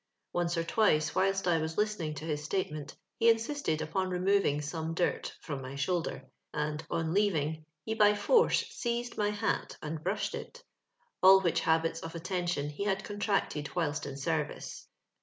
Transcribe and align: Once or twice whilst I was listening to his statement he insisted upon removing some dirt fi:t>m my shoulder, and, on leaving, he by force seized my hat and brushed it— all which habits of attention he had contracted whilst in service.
Once 0.33 0.57
or 0.57 0.63
twice 0.63 1.13
whilst 1.13 1.47
I 1.47 1.59
was 1.59 1.77
listening 1.77 2.15
to 2.15 2.25
his 2.25 2.43
statement 2.43 2.95
he 3.19 3.29
insisted 3.29 3.83
upon 3.83 4.09
removing 4.09 4.59
some 4.59 4.95
dirt 4.95 5.35
fi:t>m 5.41 5.61
my 5.61 5.75
shoulder, 5.75 6.27
and, 6.51 6.83
on 6.89 7.13
leaving, 7.13 7.65
he 7.85 7.93
by 7.93 8.15
force 8.15 8.67
seized 8.71 9.15
my 9.15 9.29
hat 9.29 9.77
and 9.79 10.03
brushed 10.03 10.33
it— 10.33 10.63
all 11.21 11.39
which 11.41 11.59
habits 11.59 11.99
of 11.99 12.15
attention 12.15 12.67
he 12.69 12.85
had 12.85 13.03
contracted 13.03 13.75
whilst 13.75 14.07
in 14.07 14.17
service. 14.17 14.87